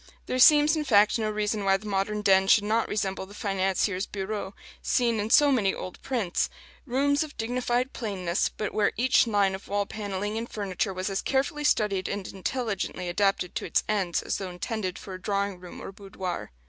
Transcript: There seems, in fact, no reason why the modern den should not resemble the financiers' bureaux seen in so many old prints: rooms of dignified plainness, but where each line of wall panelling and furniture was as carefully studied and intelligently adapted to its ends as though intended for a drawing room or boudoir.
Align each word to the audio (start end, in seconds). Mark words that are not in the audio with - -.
There 0.25 0.39
seems, 0.39 0.75
in 0.75 0.83
fact, 0.83 1.19
no 1.19 1.29
reason 1.29 1.63
why 1.63 1.77
the 1.77 1.85
modern 1.85 2.23
den 2.23 2.47
should 2.47 2.63
not 2.63 2.87
resemble 2.89 3.27
the 3.27 3.35
financiers' 3.35 4.07
bureaux 4.07 4.55
seen 4.81 5.19
in 5.19 5.29
so 5.29 5.51
many 5.51 5.75
old 5.75 6.01
prints: 6.01 6.49
rooms 6.87 7.21
of 7.23 7.37
dignified 7.37 7.93
plainness, 7.93 8.49
but 8.49 8.73
where 8.73 8.93
each 8.97 9.27
line 9.27 9.53
of 9.53 9.67
wall 9.67 9.85
panelling 9.85 10.39
and 10.39 10.49
furniture 10.49 10.91
was 10.91 11.11
as 11.11 11.21
carefully 11.21 11.63
studied 11.63 12.07
and 12.09 12.29
intelligently 12.29 13.09
adapted 13.09 13.53
to 13.53 13.65
its 13.65 13.83
ends 13.87 14.23
as 14.23 14.37
though 14.39 14.49
intended 14.49 14.97
for 14.97 15.13
a 15.13 15.21
drawing 15.21 15.59
room 15.59 15.79
or 15.79 15.91
boudoir. 15.91 16.51